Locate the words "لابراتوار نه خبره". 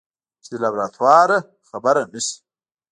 0.63-2.01